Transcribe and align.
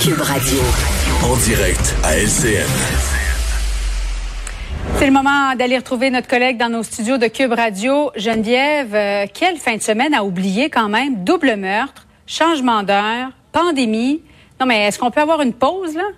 Cube 0.00 0.20
Radio. 0.20 0.58
En 1.22 1.36
direct 1.36 1.94
à 2.02 2.16
LCN. 2.16 2.66
C'est 4.96 5.06
le 5.06 5.12
moment 5.12 5.54
d'aller 5.54 5.76
retrouver 5.76 6.10
notre 6.10 6.26
collègue 6.26 6.56
dans 6.58 6.68
nos 6.68 6.82
studios 6.82 7.18
de 7.18 7.28
Cube 7.28 7.52
Radio, 7.52 8.10
Geneviève. 8.16 8.94
Euh, 8.94 9.26
quelle 9.32 9.58
fin 9.58 9.76
de 9.76 9.82
semaine 9.82 10.12
à 10.12 10.24
oublier 10.24 10.70
quand 10.70 10.88
même? 10.88 11.22
Double 11.22 11.54
meurtre, 11.56 12.06
changement 12.26 12.82
d'heure, 12.82 13.30
pandémie. 13.52 14.22
Non, 14.60 14.66
mais 14.66 14.88
est-ce 14.88 14.98
qu'on 14.98 15.10
peut 15.10 15.20
avoir 15.20 15.40
une 15.40 15.52
pause, 15.52 15.94
là? 15.94 16.08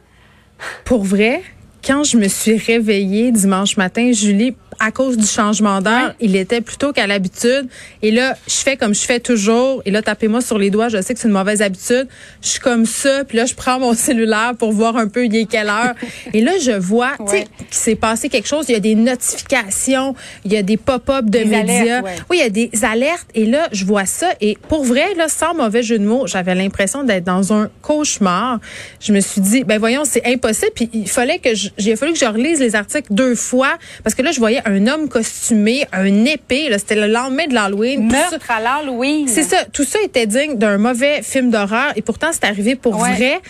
Pour 0.85 1.05
vrai, 1.05 1.43
quand 1.87 2.03
je 2.03 2.17
me 2.17 2.27
suis 2.27 2.57
réveillée 2.57 3.31
dimanche 3.31 3.77
matin, 3.77 4.11
Julie, 4.13 4.57
à 4.79 4.91
cause 4.91 5.17
du 5.17 5.27
changement 5.27 5.81
d'heure, 5.81 6.15
il 6.21 6.37
était 6.37 6.61
plutôt 6.61 6.93
qu'à 6.93 7.07
l'habitude. 7.07 7.69
Et 8.03 8.11
là, 8.11 8.37
je 8.47 8.55
fais 8.57 8.77
comme 8.77 8.95
je 8.95 9.01
fais 9.01 9.21
toujours. 9.21 9.83
Et 9.85 9.91
là, 9.91 10.03
tapez-moi 10.03 10.41
sur 10.41 10.59
les 10.59 10.71
doigts. 10.71 10.89
Je 10.89 11.01
sais 11.01 11.15
que 11.15 11.21
c'est 11.21 11.29
une 11.29 11.35
mauvaise 11.35 11.63
habitude. 11.63 12.09
Je 12.43 12.49
suis 12.49 12.61
comme 12.61 12.85
ça. 12.85 13.25
Puis 13.25 13.39
là, 13.39 13.47
je 13.47 13.55
prends 13.55 13.79
mon 13.79 13.95
cellulaire 13.95 14.55
pour 14.59 14.73
voir 14.73 14.97
un 14.97 15.09
peu 15.09 15.25
il 15.25 15.35
est 15.35 15.47
quelle 15.47 15.69
heure. 15.69 15.95
et 16.35 16.41
là, 16.41 16.53
je 16.61 16.73
vois, 16.73 17.13
tu 17.21 17.29
sais, 17.29 17.45
qu'il 17.57 17.67
s'est 17.71 17.95
passé 17.95 18.29
quelque 18.29 18.49
chose. 18.49 18.67
Il 18.69 18.73
y 18.73 18.77
a 18.77 18.81
des 18.81 18.95
notifications. 18.95 20.15
Il 20.45 20.53
y 20.53 20.57
a 20.57 20.63
des 20.63 20.77
pop-up 20.77 21.25
de 21.27 21.39
médias. 21.39 22.03
Oui, 22.31 22.39
il 22.39 22.39
y 22.39 22.43
a 22.43 22.51
des 22.51 22.71
alertes. 22.85 23.29
Et 23.35 23.47
là, 23.47 23.69
je 23.73 23.85
vois 23.85 24.07
ça. 24.07 24.29
Et 24.41 24.59
pour 24.69 24.85
vrai, 24.85 25.15
là, 25.15 25.29
sans 25.29 25.55
mauvais 25.55 25.83
jeu 25.83 25.99
de 25.99 26.05
mots, 26.05 26.27
j'avais 26.27 26.55
l'impression 26.55 27.03
d'être 27.03 27.25
dans 27.25 27.53
un 27.53 27.71
cauchemar. 27.81 28.61
Je 29.01 29.13
me 29.13 29.21
suis 29.21 29.41
dit, 29.41 29.65
ben 29.65 29.79
voyons, 29.79 30.05
c'est 30.05 30.27
impossible. 30.27 30.73
Puis 30.75 30.91
il 30.93 31.09
fallait 31.09 31.39
que 31.39 31.51
j'ai 31.79 31.97
fallu 31.97 32.13
que 32.13 32.19
je 32.19 32.25
relise 32.25 32.61
les 32.61 32.75
articles 32.75 33.09
deux 33.11 33.35
fois 33.35 33.79
parce 34.03 34.15
que 34.15 34.23
là, 34.23 34.33
je 34.33 34.39
voyais 34.39 34.63
un 34.65 34.87
homme 34.87 35.09
costumé, 35.09 35.87
un 35.93 36.25
épée. 36.25 36.69
C'était 36.79 36.97
le 36.97 37.07
lendemain 37.07 37.47
de 37.47 37.55
l'Halloween. 37.55 38.11
Meurtre 38.11 38.51
à 38.51 38.61
l'Halloween. 38.61 39.29
C'est 39.29 39.43
ça. 39.43 39.65
Tout 39.73 39.85
ça 39.85 39.99
était 40.03 40.27
digne 40.27 40.57
d'un 40.57 40.79
mauvais 40.79 41.23
film 41.23 41.51
d'horreur 41.51 41.93
et 41.97 42.03
pourtant 42.03 42.29
c'est 42.33 42.45
arrivé 42.45 42.77
pour 42.77 42.97
vrai. 42.97 43.41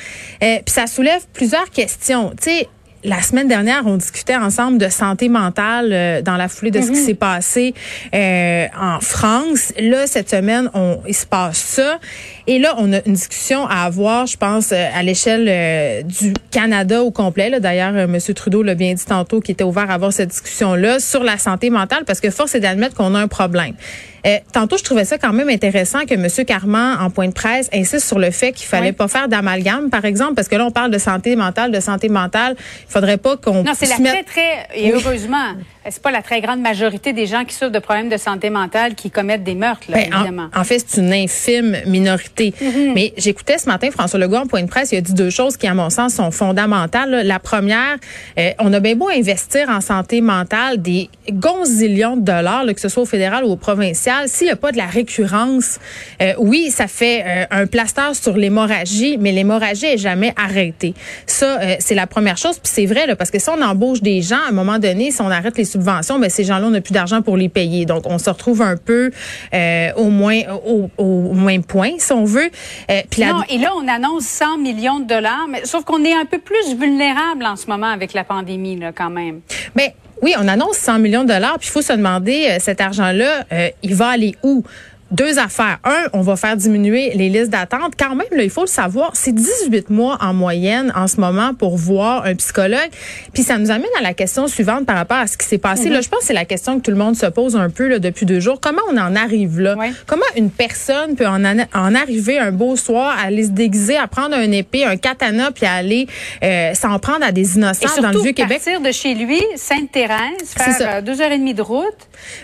Euh, 0.43 0.59
puis 0.65 0.75
ça 0.75 0.87
soulève 0.87 1.23
plusieurs 1.33 1.71
questions. 1.71 2.31
Tu 2.43 2.51
sais, 2.51 2.69
la 3.07 3.23
semaine 3.23 3.47
dernière, 3.47 3.87
on 3.87 3.97
discutait 3.97 4.37
ensemble 4.37 4.79
de 4.79 4.89
santé 4.89 5.29
mentale 5.29 5.91
euh, 5.93 6.23
dans 6.23 6.37
la 6.37 6.49
foulée 6.49 6.71
de 6.71 6.81
ce 6.81 6.87
qui 6.87 6.99
mhm. 6.99 7.07
s'est 7.07 7.15
passé 7.15 7.75
euh, 8.15 8.67
en 8.79 9.01
France. 9.01 9.73
Là, 9.79 10.07
cette 10.07 10.29
semaine, 10.29 10.69
on, 10.75 10.99
il 11.07 11.15
se 11.15 11.25
passe 11.25 11.59
ça. 11.59 11.99
Et 12.47 12.59
là, 12.59 12.75
on 12.79 12.93
a 12.93 12.99
une 13.07 13.15
discussion 13.15 13.67
à 13.67 13.85
avoir, 13.85 14.27
je 14.27 14.37
pense, 14.37 14.73
euh, 14.73 14.89
à 14.93 15.03
l'échelle 15.03 16.05
du 16.05 16.35
Canada 16.51 17.03
au 17.03 17.11
complet. 17.11 17.61
D'ailleurs, 17.61 17.97
M. 17.97 18.19
Trudeau 18.35 18.63
l'a 18.63 18.75
bien 18.75 18.95
dit 18.95 19.05
tantôt 19.05 19.41
qu'il 19.41 19.53
était 19.53 19.65
ouvert 19.65 19.91
à 19.91 19.95
avoir 19.95 20.13
cette 20.13 20.31
discussion-là 20.31 20.99
sur 20.99 21.23
la 21.23 21.39
santé 21.39 21.71
mentale 21.71 22.05
parce 22.07 22.21
que 22.21 22.31
force 22.31 22.55
est 22.55 22.61
d'admettre 22.61 22.97
qu'on 22.97 23.15
a 23.15 23.21
un 23.21 23.29
problème. 23.29 23.75
Euh, 24.27 24.39
tantôt, 24.53 24.77
je 24.77 24.83
trouvais 24.83 25.05
ça 25.05 25.19
quand 25.19 25.33
même 25.33 25.49
intéressant 25.49 26.05
que 26.05 26.15
M. 26.15 26.27
Carman, 26.45 26.99
en 27.01 27.11
point 27.11 27.29
de 27.29 27.33
presse, 27.33 27.69
insiste 27.73 28.07
sur 28.07 28.19
le 28.19 28.31
fait 28.31 28.53
qu'il 28.53 28.67
fallait 28.67 28.93
pas 28.93 29.09
faire 29.09 29.29
d'amalgame, 29.29 29.91
par 29.91 30.05
exemple, 30.05 30.35
parce 30.35 30.49
que 30.49 30.57
là, 30.57 30.67
on 30.67 30.71
parle 30.71 30.91
de 30.91 30.99
santé 30.99 31.37
mentale, 31.37 31.71
de 31.71 31.81
santé 31.81 32.09
mentale. 32.09 32.57
Il 32.59 32.93
faudrait 32.93 33.19
pas 33.19 33.37
qu'on 33.37 33.63
Non, 33.63 33.73
c'est 33.75 33.87
la 33.87 33.97
très, 33.97 34.23
très, 34.25 34.69
et 34.75 34.93
heureusement, 34.93 35.53
c'est 35.91 36.03
pas 36.03 36.11
la 36.11 36.23
très 36.23 36.41
grande 36.41 36.61
majorité 36.61 37.13
des 37.13 37.27
gens 37.27 37.45
qui 37.45 37.55
souffrent 37.55 37.71
de 37.71 37.79
problèmes 37.79 38.09
de 38.09 38.17
santé 38.17 38.51
mentale 38.51 38.95
qui 38.95 39.11
commettent 39.11 39.45
des 39.45 39.55
meurtres, 39.55 39.91
là, 39.91 39.99
ben, 39.99 40.13
évidemment. 40.13 40.49
En, 40.55 40.65
fait, 40.65 40.85
c'est 40.87 41.01
une 41.01 41.13
infime 41.13 41.77
minorité. 41.87 42.53
Mm-hmm. 42.61 42.93
Mais 42.95 43.13
j'écoutais 43.17 43.59
ce 43.59 43.67
matin 43.67 43.91
François 43.91 44.19
Legault 44.19 44.37
en 44.37 44.47
point 44.47 44.63
de 44.63 44.69
presse, 44.69 44.93
il 44.93 44.99
a 44.99 45.01
dit 45.01 45.15
deux 45.15 45.31
choses 45.31 45.57
qui, 45.57 45.67
à 45.67 45.75
mon 45.75 45.91
sens, 45.91 46.15
sont 46.15 46.31
fondamentales. 46.31 47.27
La 47.27 47.39
première, 47.39 47.97
euh, 48.39 48.51
on 48.59 48.73
a 48.73 48.81
bien 48.81 48.97
beau 48.97 49.09
investir 49.09 49.69
en 49.69 49.81
santé 49.81 50.21
mentale 50.21 50.83
des 50.83 51.09
gonzillions 51.31 52.17
de 52.17 52.23
dollars, 52.23 52.65
que 52.67 52.81
ce 52.81 52.89
soit 52.89 53.03
au 53.03 53.07
fédéral 53.07 53.45
ou 53.45 53.51
au 53.51 53.57
provincial, 53.57 54.29
s'il 54.29 54.47
n'y 54.47 54.53
a 54.53 54.57
pas 54.57 54.73
de 54.73 54.77
la 54.77 54.87
récurrence, 54.87 55.79
euh, 56.23 56.33
oui, 56.39 56.71
ça 56.71 56.89
fait 56.89 57.25
euh, 57.27 57.45
un 57.51 57.67
plaster 57.67 58.15
sur 58.15 58.37
l'hémorragie, 58.37 59.19
mais 59.19 59.33
l'hémorragie 59.33 59.87
est 59.87 59.99
jamais 59.99 60.33
arrêtée. 60.37 60.95
Ça, 61.27 61.59
c'est 61.79 61.95
la 61.95 62.07
première 62.07 62.37
chose. 62.37 62.59
Puis 62.59 62.73
c'est 62.73 62.87
vrai, 62.87 63.07
là, 63.07 63.17
parce 63.17 63.31
que 63.31 63.39
si 63.39 63.49
on 63.49 63.61
embauche 63.63 64.01
des 64.01 64.23
gens, 64.23 64.41
à 64.47 64.49
un 64.49 64.53
moment 64.53 64.79
donné, 64.79 65.11
si 65.11 65.21
on 65.21 65.31
arrête 65.31 65.57
les 65.57 65.65
subventions, 65.77 66.19
ben 66.19 66.31
ces 66.31 66.45
gens-là, 66.45 66.67
on 66.67 66.71
n'a 66.71 66.81
plus 66.81 66.93
d'argent 66.93 67.23
pour 67.23 67.37
les 67.37 67.49
payer. 67.49 67.85
Donc, 67.85 68.05
on 68.07 68.19
se 68.19 68.31
retrouve 68.31 68.63
un 68.63 68.77
peu 68.77 69.11
euh, 69.55 69.93
au 69.97 70.11
moins 70.11 70.41
au, 70.67 70.91
au, 70.99 71.33
moins 71.33 71.61
point, 71.61 71.93
si 71.99 72.13
on 72.13 72.25
veut. 72.25 72.51
Euh, 72.91 73.03
puis 73.11 73.25
non, 73.25 73.43
et 73.49 73.59
là, 73.59 73.73
on 73.77 73.87
annonce 73.89 74.25
100 74.25 74.59
millions 74.59 75.01
de 75.01 75.07
dollars, 75.07 75.47
mais 75.49 75.65
sauf 75.65 75.85
qu'on 75.85 76.05
est 76.05 76.15
un 76.15 76.25
peu 76.25 76.39
plus 76.39 76.75
vulnérable 76.75 77.45
en 77.45 77.57
ce 77.57 77.67
moment 77.67 77.89
avec 77.89 78.13
la 78.13 78.25
pandémie, 78.25 78.77
là, 78.77 78.93
quand 78.93 79.11
même. 79.11 79.41
Mais 79.75 79.95
oui, 80.23 80.35
on 80.39 80.49
annonce 80.49 80.77
100 80.79 80.99
millions 80.99 81.25
de 81.25 81.29
dollars, 81.29 81.59
puis 81.59 81.69
il 81.69 81.73
faut 81.73 81.83
se 81.83 81.93
demander, 81.93 82.49
euh, 82.49 82.57
cet 82.59 82.81
argent-là, 82.81 83.45
il 83.83 83.95
va 83.95 84.09
aller 84.09 84.35
où? 84.43 84.63
Deux 85.17 85.39
affaires. 85.39 85.79
Un, 85.85 86.09
on 86.13 86.21
va 86.21 86.37
faire 86.37 86.57
diminuer 86.57 87.13
les 87.15 87.29
listes 87.29 87.51
d'attente. 87.51 87.95
Quand 87.99 88.15
même, 88.15 88.27
là, 88.31 88.43
il 88.43 88.51
faut 88.51 88.63
le 88.63 88.67
savoir, 88.67 89.13
c'est 89.15 89.35
18 89.35 89.91
mois 89.91 90.19
en 90.21 90.35
moyenne 90.35 90.93
en 90.95 91.09
ce 91.09 91.21
moment 91.21 91.55
pour 91.55 91.77
voir 91.77 92.25
un 92.25 92.35
psychologue. 92.35 92.91
Puis 93.33 93.43
ça 93.43 93.59
nous 93.59 93.71
amène 93.71 93.87
à 93.99 94.03
la 94.03 94.15
question 94.15 94.47
suivante 94.47 94.85
par 94.85 94.97
rapport 94.97 95.17
à 95.17 95.27
ce 95.27 95.39
qui 95.39 95.47
s'est 95.47 95.59
passé. 95.59 95.89
Là, 95.89 95.97
mhm. 95.97 96.03
je 96.03 96.09
pense 96.09 96.21
que 96.21 96.27
c'est 96.27 96.33
la 96.35 96.45
question 96.45 96.79
que 96.79 96.85
tout 96.85 96.91
le 96.91 96.97
monde 96.97 97.17
se 97.17 97.27
pose 97.27 97.57
un 97.57 97.71
peu 97.71 97.89
là, 97.89 97.99
depuis 97.99 98.27
deux 98.27 98.41
jours. 98.41 98.61
Comment 98.61 98.83
on 98.93 98.99
en 98.99 99.17
arrive 99.17 99.61
là? 99.61 99.75
Comment 100.07 100.23
une 100.37 100.51
personne 100.51 101.17
peut 101.17 101.27
en, 101.27 101.43
en 101.45 101.95
arriver 101.95 102.39
un 102.39 102.53
beau 102.53 102.77
soir 102.77 103.17
à 103.19 103.27
aller 103.27 103.45
se 103.45 103.51
déguiser, 103.51 103.97
à 103.97 104.07
prendre 104.07 104.37
un 104.37 104.53
épée, 104.53 104.85
un 104.85 104.97
katana, 104.97 105.51
puis 105.51 105.67
à 105.67 105.73
aller 105.73 106.07
euh, 106.43 106.75
s'en 106.75 106.99
prendre 106.99 107.25
à 107.25 107.33
des 107.33 107.57
innocents 107.57 108.03
dans 108.03 108.11
le 108.11 108.21
Vieux-Québec? 108.21 108.61
partir 108.63 108.81
de 108.81 108.93
chez 108.93 109.15
lui, 109.15 109.41
Sainte-Thérèse, 109.57 110.51
faire 110.57 110.77
euh, 110.81 111.01
deux 111.01 111.21
heures 111.21 111.33
et 111.33 111.39
demie 111.39 111.55
de 111.55 111.63
route 111.63 111.97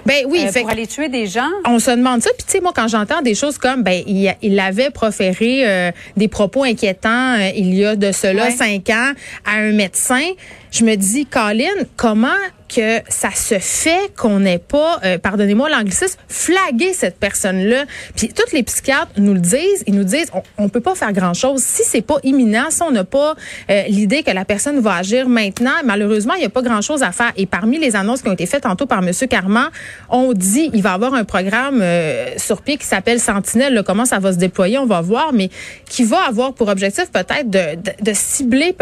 ben, 0.06 0.25
oui, 0.28 0.44
euh, 0.47 0.61
pour 0.61 0.71
aller 0.71 0.87
tuer 0.87 1.09
des 1.09 1.27
gens. 1.27 1.50
On 1.66 1.78
se 1.78 1.91
demande 1.91 2.22
ça. 2.22 2.31
Puis 2.37 2.44
sais, 2.47 2.61
moi, 2.62 2.73
quand 2.75 2.89
j'entends 2.89 3.23
des 3.23 3.34
choses 3.34 3.59
comme, 3.59 3.83
ben, 3.83 4.03
il, 4.06 4.34
il 4.43 4.61
avait 4.61 4.91
proféré 4.91 5.69
euh, 5.69 5.91
des 6.17 6.28
propos 6.28 6.65
inquiétants 6.65 7.34
euh, 7.39 7.50
il 7.56 7.75
y 7.75 7.84
a 7.84 7.97
de 7.97 8.12
cela 8.12 8.50
cinq 8.50 8.91
ans 8.91 9.12
à 9.45 9.56
un 9.56 9.73
médecin, 9.73 10.25
je 10.71 10.84
me 10.84 10.95
dis, 10.95 11.27
Colin, 11.27 11.67
comment 11.97 12.28
que 12.75 13.00
ça 13.09 13.31
se 13.34 13.59
fait 13.59 14.12
qu'on 14.16 14.41
n'ait 14.41 14.59
pas, 14.59 15.00
euh, 15.05 15.19
pardonnez-moi 15.19 15.69
l'anglicisme, 15.69 16.19
flagué 16.28 16.93
cette 16.93 17.16
personne-là. 17.19 17.84
Puis 18.16 18.28
tous 18.28 18.55
les 18.55 18.62
psychiatres 18.62 19.12
nous 19.16 19.34
le 19.34 19.41
disent, 19.41 19.84
ils 19.87 19.94
nous 19.94 20.05
disent, 20.05 20.31
on, 20.33 20.43
on 20.59 20.69
peut 20.69 20.81
pas 20.81 20.94
faire 20.94 21.12
grand-chose 21.12 21.62
si 21.62 21.82
c'est 21.84 22.03
pas 22.03 22.16
imminent, 22.22 22.71
si 22.71 22.82
on 22.82 22.91
n'a 22.91 23.05
pas 23.05 23.34
euh, 23.71 23.82
l'idée 23.88 24.22
que 24.22 24.31
la 24.31 24.44
personne 24.44 24.81
va 24.81 24.97
agir 24.97 25.28
maintenant. 25.28 25.72
Malheureusement, 25.84 26.34
il 26.34 26.41
n'y 26.41 26.47
a 26.47 26.50
pas 26.50 26.62
grand-chose 26.62 27.03
à 27.03 27.12
faire. 27.12 27.32
Et 27.37 27.47
parmi 27.47 27.78
les 27.78 27.97
annonces 27.97 28.22
qui 28.22 28.28
ont 28.28 28.32
été 28.32 28.47
faites 28.47 28.62
tantôt 28.62 28.87
par 28.87 29.00
M. 29.00 29.11
Carman, 29.28 29.69
on 30.09 30.32
dit 30.32 30.71
il 30.72 30.82
va 30.82 30.93
avoir 30.93 31.15
un 31.15 31.25
programme 31.25 31.81
euh, 31.82 32.27
sur 32.37 32.62
pied 32.62 32.77
qui 32.77 32.87
s'appelle 32.87 33.21
Sentinelle. 33.21 33.82
comment 33.87 34.05
ça 34.05 34.19
va 34.19 34.32
se 34.32 34.38
déployer, 34.38 34.78
on 34.78 34.87
va 34.87 35.00
voir, 35.00 35.32
mais 35.32 35.50
qui 35.88 36.05
va 36.05 36.22
avoir 36.27 36.55
pour 36.55 36.69
objectif 36.69 37.11
peut-être 37.11 37.50
de, 37.50 37.77
de, 37.77 38.12
cibler 38.15 38.75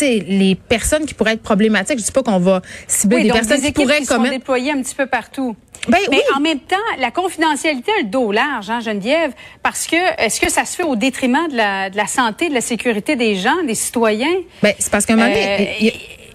les 0.00 0.54
personnes 0.68 1.06
qui 1.06 1.14
pourraient 1.14 1.34
être 1.34 1.42
problématiques. 1.42 1.98
Je 1.98 2.04
dis 2.04 2.12
pas 2.12 2.22
qu'on 2.22 2.38
va 2.38 2.62
cibler 2.86 3.22
des 3.22 3.30
des 3.30 3.37
équipes 3.38 3.90
qui 3.90 4.04
sont 4.04 4.22
déployées 4.22 4.72
un 4.72 4.82
petit 4.82 4.94
peu 4.94 5.06
partout. 5.06 5.56
Ben, 5.88 5.98
Mais 6.10 6.22
en 6.34 6.40
même 6.40 6.60
temps, 6.60 6.76
la 6.98 7.10
confidentialité 7.10 7.90
a 7.98 8.02
le 8.02 8.08
dos 8.08 8.32
large, 8.32 8.68
hein, 8.68 8.80
Geneviève, 8.80 9.32
parce 9.62 9.86
que 9.86 9.96
est-ce 10.18 10.40
que 10.40 10.50
ça 10.50 10.64
se 10.64 10.76
fait 10.76 10.82
au 10.82 10.96
détriment 10.96 11.48
de 11.48 11.56
la, 11.56 11.88
de 11.88 11.96
la 11.96 12.06
santé, 12.06 12.48
de 12.48 12.54
la 12.54 12.60
sécurité 12.60 13.16
des 13.16 13.36
gens, 13.36 13.62
des 13.66 13.74
citoyens? 13.74 14.36
Ben, 14.62 14.74
c'est 14.78 14.90
parce 14.90 15.06
qu'à 15.06 15.14
un 15.14 15.16
moment 15.16 15.28
donné, 15.28 15.76
euh, 15.82 15.90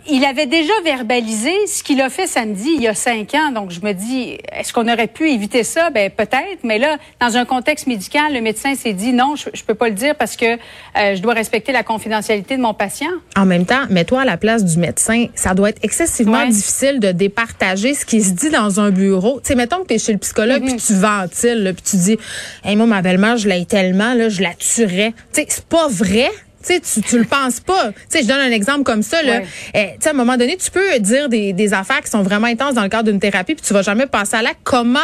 il 0.09 0.25
avait 0.25 0.45
déjà 0.45 0.73
verbalisé 0.83 1.51
ce 1.67 1.83
qu'il 1.83 2.01
a 2.01 2.09
fait 2.09 2.27
samedi 2.27 2.69
il 2.75 2.81
y 2.81 2.87
a 2.87 2.93
cinq 2.93 3.33
ans. 3.35 3.51
Donc, 3.51 3.71
je 3.71 3.81
me 3.81 3.93
dis, 3.93 4.37
est-ce 4.51 4.73
qu'on 4.73 4.87
aurait 4.87 5.07
pu 5.07 5.29
éviter 5.29 5.63
ça? 5.63 5.89
Ben 5.89 6.09
peut-être. 6.09 6.63
Mais 6.63 6.77
là, 6.77 6.97
dans 7.21 7.37
un 7.37 7.45
contexte 7.45 7.87
médical, 7.87 8.33
le 8.33 8.41
médecin 8.41 8.75
s'est 8.75 8.93
dit 8.93 9.13
non, 9.13 9.35
je, 9.35 9.49
je 9.53 9.63
peux 9.63 9.75
pas 9.75 9.89
le 9.89 9.95
dire 9.95 10.15
parce 10.15 10.35
que 10.35 10.45
euh, 10.45 11.15
je 11.15 11.21
dois 11.21 11.33
respecter 11.33 11.71
la 11.71 11.83
confidentialité 11.83 12.57
de 12.57 12.61
mon 12.61 12.73
patient. 12.73 13.11
En 13.35 13.45
même 13.45 13.65
temps, 13.65 13.83
mets-toi 13.89 14.21
à 14.21 14.25
la 14.25 14.37
place 14.37 14.63
du 14.63 14.77
médecin. 14.77 15.27
Ça 15.35 15.53
doit 15.53 15.69
être 15.69 15.83
excessivement 15.83 16.45
difficile 16.45 16.99
de 16.99 17.11
départager 17.11 17.93
ce 17.93 18.05
qui 18.05 18.21
se 18.21 18.31
dit 18.31 18.49
dans 18.49 18.79
un 18.79 18.91
bureau. 18.91 19.39
Tu 19.41 19.49
sais, 19.49 19.55
mettons 19.55 19.81
que 19.81 19.87
tu 19.87 19.93
es 19.95 19.99
chez 19.99 20.13
le 20.13 20.19
psychologue 20.19 20.63
puis 20.63 20.73
mhm. 20.73 20.79
tu 20.79 20.93
ventiles, 20.93 21.73
puis 21.75 21.91
tu 21.91 21.97
dis, 21.97 22.17
hey, 22.63 22.75
moi, 22.75 22.85
ma 22.85 23.01
belle-mère, 23.01 23.37
je 23.37 23.47
l'ai 23.47 23.65
tellement, 23.65 24.13
là, 24.13 24.29
je 24.29 24.41
la 24.41 24.53
tuerais. 24.53 25.13
Tu 25.33 25.41
sais, 25.41 25.47
c'est 25.49 25.65
pas 25.65 25.87
vrai. 25.87 26.29
Tu, 26.65 26.79
sais, 26.81 27.01
tu 27.01 27.17
le 27.17 27.25
penses 27.25 27.59
pas. 27.59 27.91
Tu 27.91 27.93
sais, 28.09 28.23
je 28.23 28.27
donne 28.27 28.39
un 28.39 28.51
exemple 28.51 28.83
comme 28.83 29.03
ça. 29.03 29.21
Là. 29.21 29.41
Eh, 29.73 29.87
tu 29.95 30.01
sais, 30.01 30.09
à 30.09 30.11
un 30.11 30.15
moment 30.15 30.37
donné, 30.37 30.57
tu 30.57 30.71
peux 30.71 30.99
dire 30.99 31.29
des, 31.29 31.53
des 31.53 31.73
affaires 31.73 32.01
qui 32.01 32.09
sont 32.09 32.23
vraiment 32.23 32.47
intenses 32.47 32.75
dans 32.75 32.83
le 32.83 32.89
cadre 32.89 33.09
d'une 33.09 33.19
thérapie, 33.19 33.55
puis 33.55 33.65
tu 33.65 33.73
vas 33.73 33.81
jamais 33.81 34.05
passer 34.05 34.35
à 34.35 34.41
l'acte. 34.41 34.59
Comment 34.63 34.99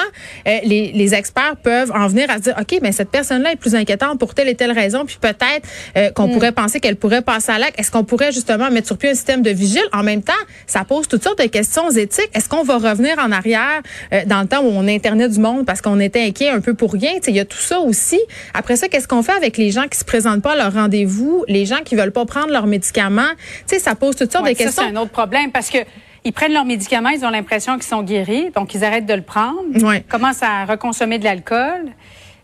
eh, 0.46 0.62
les, 0.64 0.92
les 0.94 1.14
experts 1.14 1.56
peuvent 1.62 1.92
en 1.94 2.08
venir 2.08 2.30
à 2.30 2.40
dire, 2.40 2.56
OK, 2.60 2.80
mais 2.82 2.92
cette 2.92 3.10
personne-là 3.10 3.54
est 3.54 3.56
plus 3.56 3.76
inquiétante 3.76 4.20
pour 4.20 4.34
telle 4.34 4.50
et 4.50 4.56
telle 4.56 4.72
raison, 4.72 5.06
puis 5.06 5.18
peut-être 5.20 5.68
euh, 5.98 6.12
qu'on 6.12 6.28
mm. 6.28 6.32
pourrait 6.32 6.52
penser 6.52 6.80
qu'elle 6.80 6.96
pourrait 6.96 7.22
passer 7.22 7.52
à 7.52 7.60
l'acte. 7.60 7.80
Est-ce 7.80 7.92
qu'on 7.92 8.04
pourrait 8.04 8.32
justement 8.32 8.70
mettre 8.72 8.88
sur 8.88 8.98
pied 8.98 9.10
un 9.10 9.14
système 9.14 9.42
de 9.42 9.52
vigile? 9.52 9.84
En 9.94 10.04
même 10.04 10.24
temps, 10.24 10.34
ça 10.68 10.84
pose 10.86 11.08
toutes 11.08 11.24
sortes 11.24 11.40
de 11.40 11.48
questions 11.48 11.90
éthiques. 11.92 12.30
Est-ce 12.34 12.50
qu'on 12.50 12.64
va 12.64 12.78
revenir 12.78 13.18
en 13.20 13.32
arrière 13.32 13.82
euh, 14.14 14.22
dans 14.26 14.42
le 14.42 14.48
temps 14.48 14.62
où 14.62 14.70
on 14.70 14.88
internait 14.88 15.30
du 15.30 15.40
monde 15.40 15.66
parce 15.66 15.82
qu'on 15.82 16.00
était 16.00 16.22
inquiet 16.22 16.50
un 16.50 16.62
peu 16.62 16.74
pour 16.74 16.94
rien? 16.94 17.12
Il 17.28 17.36
y 17.36 17.40
a 17.40 17.46
tout 17.46 17.58
ça 17.58 17.80
aussi. 17.80 18.20
Après 18.54 18.76
ça, 18.76 18.88
qu'est-ce 18.88 19.08
qu'on 19.08 19.24
fait 19.24 19.34
avec 19.34 19.58
les 19.58 19.72
gens 19.72 19.88
qui 19.88 19.98
se 20.00 20.06
présentent 20.06 20.42
pas 20.42 20.54
à 20.54 20.56
leur 20.56 20.74
rendez-vous? 20.74 21.46
Les 21.50 21.66
gens 21.66 21.80
qui 21.84 21.96
veulent 21.96 22.14
pas 22.14 22.26
prendre 22.26 22.52
leurs 22.52 22.68
médicaments. 22.68 23.32
Tu 23.68 23.76
sais, 23.76 23.80
ça 23.80 23.96
pose 23.96 24.16
toutes 24.16 24.32
sortes 24.32 24.48
de 24.48 24.54
questions. 24.54 24.84
c'est 24.84 24.96
un 24.96 25.02
autre 25.02 25.12
problème 25.12 25.52
parce 25.52 25.70
que 25.70 25.80
ils 26.24 26.34
prennent 26.34 26.54
leurs 26.54 26.66
médicaments, 26.66 27.10
ils 27.10 27.26
ont 27.26 27.30
l'impression 27.30 27.76
qu'ils 27.76 27.84
sont 27.84 28.04
guéris, 28.04 28.52
donc 28.56 28.74
ils 28.74 28.84
arrêtent 28.84 29.06
de 29.06 29.14
le 29.14 29.22
prendre, 29.22 29.62
ouais. 29.82 30.04
commencent 30.08 30.44
à 30.44 30.66
reconsommer 30.66 31.18
de 31.18 31.24
l'alcool. 31.24 31.88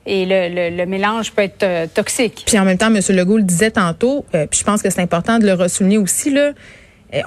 et 0.06 0.26
le, 0.26 0.78
le, 0.78 0.86
mélange 0.86 1.32
peut 1.32 1.42
être 1.42 1.64
euh, 1.64 1.88
toxique. 1.94 2.44
Puis 2.46 2.58
en 2.60 2.64
même 2.64 2.78
temps, 2.78 2.94
M. 2.94 3.02
Legault 3.10 3.38
le 3.38 3.44
disait 3.44 3.72
tantôt, 3.72 4.26
euh, 4.34 4.46
puis 4.48 4.60
je 4.60 4.64
pense 4.64 4.82
que 4.82 4.90
c'est 4.90 5.02
important 5.02 5.40
de 5.40 5.46
le 5.46 5.54
ressouligner 5.54 5.98
aussi, 5.98 6.30
là, 6.30 6.52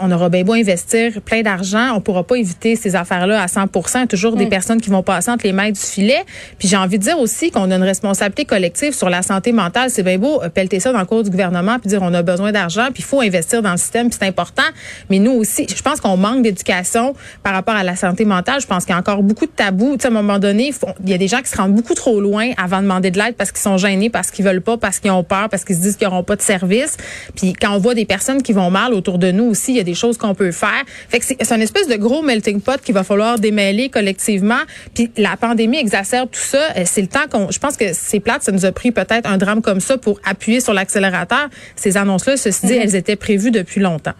on 0.00 0.10
aura 0.10 0.28
bien 0.28 0.44
beau 0.44 0.52
investir 0.52 1.20
plein 1.22 1.42
d'argent, 1.42 1.94
on 1.94 2.00
pourra 2.00 2.24
pas 2.24 2.36
éviter 2.36 2.76
ces 2.76 2.96
affaires-là 2.96 3.42
à 3.42 3.48
100 3.48 3.66
Il 3.94 3.98
y 3.98 4.02
a 4.02 4.06
toujours 4.06 4.36
des 4.36 4.46
mm. 4.46 4.50
personnes 4.50 4.80
qui 4.80 4.90
vont 4.90 5.02
passer 5.02 5.30
entre 5.30 5.46
les 5.46 5.52
mailles 5.52 5.72
du 5.72 5.80
filet. 5.80 6.24
Puis 6.58 6.68
j'ai 6.68 6.76
envie 6.76 6.98
de 6.98 7.04
dire 7.04 7.18
aussi 7.18 7.50
qu'on 7.50 7.70
a 7.70 7.76
une 7.76 7.82
responsabilité 7.82 8.44
collective 8.44 8.94
sur 8.94 9.08
la 9.08 9.22
santé 9.22 9.52
mentale. 9.52 9.90
C'est 9.90 10.02
bien 10.02 10.18
beau 10.18 10.42
euh, 10.42 10.48
pelleter 10.48 10.80
ça 10.80 10.92
dans 10.92 11.00
le 11.00 11.06
cours 11.06 11.22
du 11.22 11.30
gouvernement 11.30 11.78
puis 11.78 11.88
dire 11.88 12.00
on 12.02 12.12
a 12.14 12.22
besoin 12.22 12.52
d'argent 12.52 12.86
puis 12.92 13.02
il 13.02 13.04
faut 13.04 13.20
investir 13.20 13.62
dans 13.62 13.72
le 13.72 13.78
système 13.78 14.08
puis 14.08 14.18
c'est 14.20 14.26
important. 14.26 14.62
Mais 15.10 15.18
nous 15.18 15.32
aussi, 15.32 15.66
je 15.68 15.82
pense 15.82 16.00
qu'on 16.00 16.16
manque 16.16 16.42
d'éducation 16.42 17.14
par 17.42 17.54
rapport 17.54 17.74
à 17.74 17.84
la 17.84 17.96
santé 17.96 18.24
mentale. 18.24 18.60
Je 18.60 18.66
pense 18.66 18.84
qu'il 18.84 18.92
y 18.92 18.96
a 18.96 18.98
encore 18.98 19.22
beaucoup 19.22 19.46
de 19.46 19.52
tabous. 19.52 19.96
Tu 19.96 20.02
sais, 20.02 20.08
à 20.08 20.10
un 20.10 20.14
moment 20.14 20.38
donné, 20.38 20.72
il 21.04 21.10
y 21.10 21.14
a 21.14 21.18
des 21.18 21.28
gens 21.28 21.40
qui 21.40 21.48
se 21.48 21.56
rendent 21.56 21.74
beaucoup 21.74 21.94
trop 21.94 22.20
loin 22.20 22.50
avant 22.56 22.78
de 22.78 22.82
demander 22.82 23.10
de 23.10 23.18
l'aide 23.18 23.34
parce 23.36 23.52
qu'ils 23.52 23.62
sont 23.62 23.78
gênés, 23.78 24.10
parce 24.10 24.30
qu'ils 24.30 24.44
veulent 24.44 24.62
pas, 24.62 24.76
parce 24.76 24.98
qu'ils 24.98 25.10
ont 25.10 25.24
peur, 25.24 25.48
parce 25.48 25.64
qu'ils 25.64 25.76
se 25.76 25.80
disent 25.80 25.96
qu'ils 25.96 26.08
n'auront 26.08 26.24
pas 26.24 26.36
de 26.36 26.42
service. 26.42 26.96
Puis 27.34 27.52
quand 27.52 27.74
on 27.74 27.78
voit 27.78 27.94
des 27.94 28.04
personnes 28.04 28.42
qui 28.42 28.52
vont 28.52 28.70
mal 28.70 28.92
autour 28.92 29.18
de 29.18 29.30
nous 29.30 29.44
aussi, 29.44 29.77
y 29.78 29.80
a 29.80 29.84
des 29.84 29.94
choses 29.94 30.18
qu'on 30.18 30.34
peut 30.34 30.52
faire. 30.52 30.84
Fait 31.08 31.18
que 31.18 31.24
c'est 31.24 31.52
une 31.52 31.62
espèce 31.62 31.88
de 31.88 31.96
gros 31.96 32.22
melting 32.22 32.60
pot 32.60 32.80
qu'il 32.80 32.94
va 32.94 33.04
falloir 33.04 33.38
démêler 33.38 33.88
collectivement. 33.88 34.60
Puis 34.94 35.10
la 35.16 35.36
pandémie 35.36 35.78
exacerbe 35.78 36.30
tout 36.30 36.40
ça. 36.40 36.72
Euh, 36.76 36.82
c'est 36.84 37.02
le 37.02 37.08
temps 37.08 37.26
qu'on. 37.30 37.50
Je 37.50 37.58
pense 37.58 37.76
que 37.76 37.92
c'est 37.92 38.20
plate. 38.20 38.42
Ça 38.42 38.52
nous 38.52 38.64
a 38.64 38.72
pris 38.72 38.92
peut-être 38.92 39.28
un 39.28 39.38
drame 39.38 39.62
comme 39.62 39.80
ça 39.80 39.98
pour 39.98 40.20
appuyer 40.24 40.60
sur 40.60 40.72
l'accélérateur. 40.72 41.48
Ces 41.76 41.96
annonces-là, 41.96 42.36
ceci 42.36 42.66
dit, 42.66 42.72
mm-hmm. 42.72 42.82
elles 42.82 42.96
étaient 42.96 43.16
prévues 43.16 43.50
depuis 43.50 43.80
longtemps. 43.80 44.14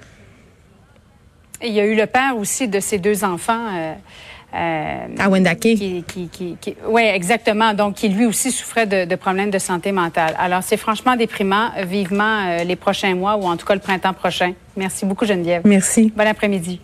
il 1.63 1.73
y 1.73 1.81
a 1.81 1.87
eu 1.87 1.97
le 1.97 2.07
père 2.07 2.37
aussi 2.37 2.69
de 2.69 2.81
ces 2.81 2.99
deux 2.99 3.25
enfants. 3.25 3.77
Euh, 3.77 3.95
euh, 4.55 5.07
à 5.19 5.29
Wendake. 5.29 5.61
Qui, 5.61 6.05
qui, 6.07 6.57
qui, 6.61 6.77
oui, 6.87 7.03
exactement. 7.03 7.75
Donc, 7.75 7.95
qui 7.95 8.09
lui 8.09 8.27
aussi 8.27 8.51
souffrait 8.51 8.87
de, 8.87 9.05
de 9.05 9.15
problèmes 9.17 9.51
de 9.51 9.59
santé 9.59 9.93
mentale. 9.93 10.35
Alors, 10.39 10.63
c'est 10.63 10.77
franchement 10.79 11.17
déprimant. 11.17 11.71
Vivement 11.85 12.47
euh, 12.47 12.65
les 12.65 12.77
prochains 12.77 13.15
mois 13.15 13.37
ou 13.37 13.45
en 13.45 13.57
tout 13.57 13.67
cas 13.67 13.75
le 13.75 13.81
printemps 13.81 14.15
prochain. 14.15 14.53
Merci 14.77 15.05
beaucoup, 15.05 15.27
Geneviève. 15.27 15.63
Merci. 15.65 16.13
Bon 16.17 16.27
après-midi. 16.27 16.81